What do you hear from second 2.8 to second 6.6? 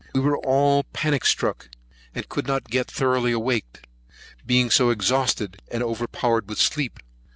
thoroughly awaked, being so exhausted, and overpowered with